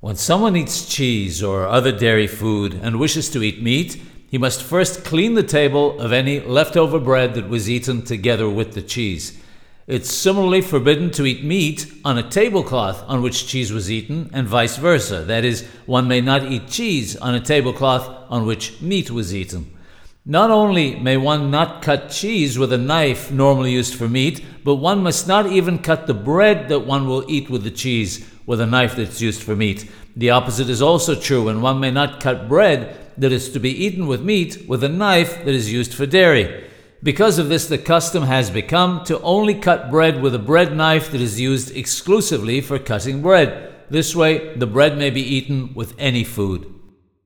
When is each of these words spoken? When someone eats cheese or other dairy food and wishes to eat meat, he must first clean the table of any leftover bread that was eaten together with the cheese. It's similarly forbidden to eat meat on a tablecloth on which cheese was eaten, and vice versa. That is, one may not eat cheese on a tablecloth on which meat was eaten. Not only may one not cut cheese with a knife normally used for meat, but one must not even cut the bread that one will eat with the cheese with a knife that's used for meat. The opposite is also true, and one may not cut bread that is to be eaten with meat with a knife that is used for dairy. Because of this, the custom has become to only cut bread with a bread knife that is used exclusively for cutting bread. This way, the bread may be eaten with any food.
When 0.00 0.16
someone 0.16 0.56
eats 0.56 0.86
cheese 0.86 1.42
or 1.42 1.66
other 1.66 1.92
dairy 1.92 2.26
food 2.26 2.72
and 2.72 2.98
wishes 2.98 3.28
to 3.30 3.42
eat 3.42 3.62
meat, 3.62 4.00
he 4.30 4.38
must 4.38 4.62
first 4.62 5.04
clean 5.04 5.34
the 5.34 5.42
table 5.42 6.00
of 6.00 6.10
any 6.10 6.40
leftover 6.40 6.98
bread 6.98 7.34
that 7.34 7.50
was 7.50 7.68
eaten 7.68 8.00
together 8.00 8.48
with 8.48 8.72
the 8.72 8.80
cheese. 8.80 9.38
It's 9.86 10.10
similarly 10.10 10.62
forbidden 10.62 11.10
to 11.10 11.26
eat 11.26 11.44
meat 11.44 11.92
on 12.02 12.16
a 12.16 12.22
tablecloth 12.22 13.04
on 13.08 13.20
which 13.20 13.46
cheese 13.46 13.74
was 13.74 13.90
eaten, 13.90 14.30
and 14.32 14.48
vice 14.48 14.78
versa. 14.78 15.22
That 15.24 15.44
is, 15.44 15.68
one 15.84 16.08
may 16.08 16.22
not 16.22 16.50
eat 16.50 16.68
cheese 16.68 17.14
on 17.16 17.34
a 17.34 17.40
tablecloth 17.40 18.08
on 18.30 18.46
which 18.46 18.80
meat 18.80 19.10
was 19.10 19.34
eaten. 19.34 19.70
Not 20.26 20.50
only 20.50 20.96
may 20.96 21.16
one 21.16 21.50
not 21.50 21.80
cut 21.80 22.10
cheese 22.10 22.58
with 22.58 22.74
a 22.74 22.78
knife 22.78 23.32
normally 23.32 23.72
used 23.72 23.94
for 23.94 24.06
meat, 24.06 24.44
but 24.62 24.74
one 24.74 25.02
must 25.02 25.26
not 25.26 25.46
even 25.46 25.78
cut 25.78 26.06
the 26.06 26.12
bread 26.12 26.68
that 26.68 26.80
one 26.80 27.08
will 27.08 27.24
eat 27.26 27.48
with 27.48 27.64
the 27.64 27.70
cheese 27.70 28.28
with 28.44 28.60
a 28.60 28.66
knife 28.66 28.96
that's 28.96 29.22
used 29.22 29.42
for 29.42 29.56
meat. 29.56 29.90
The 30.14 30.28
opposite 30.28 30.68
is 30.68 30.82
also 30.82 31.14
true, 31.14 31.48
and 31.48 31.62
one 31.62 31.80
may 31.80 31.90
not 31.90 32.20
cut 32.20 32.50
bread 32.50 32.98
that 33.16 33.32
is 33.32 33.50
to 33.52 33.58
be 33.58 33.70
eaten 33.70 34.06
with 34.06 34.20
meat 34.20 34.68
with 34.68 34.84
a 34.84 34.90
knife 34.90 35.38
that 35.38 35.54
is 35.54 35.72
used 35.72 35.94
for 35.94 36.04
dairy. 36.04 36.68
Because 37.02 37.38
of 37.38 37.48
this, 37.48 37.66
the 37.66 37.78
custom 37.78 38.24
has 38.24 38.50
become 38.50 39.02
to 39.04 39.18
only 39.22 39.54
cut 39.54 39.90
bread 39.90 40.20
with 40.20 40.34
a 40.34 40.38
bread 40.38 40.76
knife 40.76 41.10
that 41.12 41.20
is 41.22 41.40
used 41.40 41.74
exclusively 41.74 42.60
for 42.60 42.78
cutting 42.78 43.22
bread. 43.22 43.72
This 43.88 44.14
way, 44.14 44.54
the 44.54 44.66
bread 44.66 44.98
may 44.98 45.08
be 45.08 45.22
eaten 45.22 45.72
with 45.72 45.94
any 45.98 46.24
food. 46.24 46.79